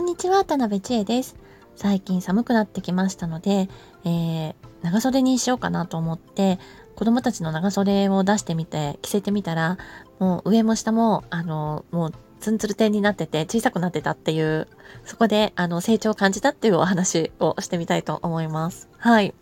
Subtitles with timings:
[0.00, 1.36] んにちは、田辺千恵です。
[1.76, 3.68] 最近寒くなってきましたので、
[4.04, 6.58] えー、長袖にしようかなと思って、
[6.96, 9.78] 子供たちの長袖を出してみて、着せてみたら、
[10.18, 14.68] もう上も下も、あの、もうツンツルテンになってて小さくなってたっていう、
[15.04, 18.88] そこで、あの、成長を感じたっていうお話をしてみたいと思います。
[18.96, 19.34] はい。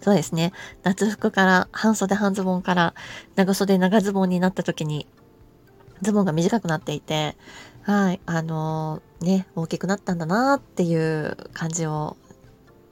[0.00, 0.52] そうですね。
[0.82, 2.94] 夏服から、半袖半ズボンから、
[3.36, 5.06] 長袖長ズボンになった時に、
[6.02, 7.36] ズボンが短くなっていて、
[7.82, 12.16] はい、あのー、ね、大きくなったんだなっていう感じを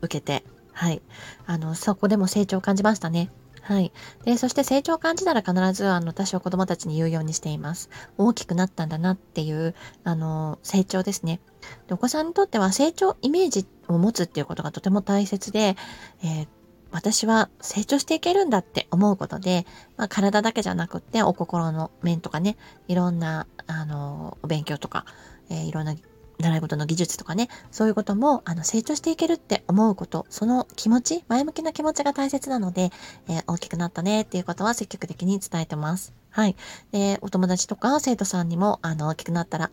[0.01, 1.03] 受けて、はい、
[1.47, 3.31] あの、そこでも成長を感じましたね。
[3.63, 3.93] はい。
[4.25, 7.91] で、そして成長を感じたら必ず、あの、私は子供たちに言うようにしています。
[8.17, 11.41] 大きくなったんだなっていう、あの、成長ですね。
[11.89, 15.77] でお子さんにとっては成長イメージを持つっていうことがとても大切で、
[16.23, 16.49] えー、
[16.91, 22.57] 私は成長していけるんだって思うことで、まあ、体だけじゃなくってお心の面とかね、
[22.89, 25.05] いろんな、あの、お勉強とか、
[25.51, 25.95] えー、いろんな
[26.39, 32.91] 習い事の技術とかね、そういうことも、あの、成長していけるって思うこと、その気持ち、前向きな気持ちが大切なので、
[33.29, 36.13] えー、大きくなったねっていうことは積極的に伝えてます。
[36.31, 36.57] はい。
[36.93, 39.71] で、お友達とか生徒さんにも、あの、大きくなったら、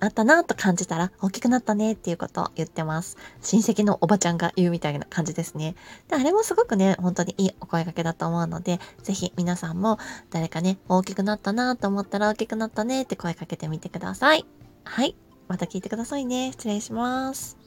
[0.00, 3.16] なったなと感じたら大きくなったねっていうことを言ってます。
[3.42, 5.74] 親戚のおばちゃんが言うみたいな感じですね。
[6.08, 9.98] で、あれもすごくね、本当にいいお声掛けだと思うので、ぜひ皆さんも
[10.30, 14.44] 誰かね、大きくなったなと思ったら大きくなったねって声かけてみてください。
[14.84, 15.16] はい。
[15.48, 16.52] また聞いてくださいね。
[16.52, 17.63] 失礼します。